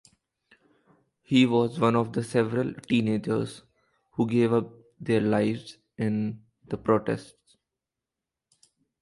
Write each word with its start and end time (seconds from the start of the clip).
He 1.21 1.45
was 1.45 1.79
one 1.79 1.95
of 1.95 2.25
several 2.25 2.73
teenagers 2.73 3.61
who 4.13 4.25
gave 4.27 4.51
up 4.51 4.71
their 4.99 5.21
lives 5.21 5.77
in 5.95 6.41
the 6.65 6.77
protests. 6.79 7.57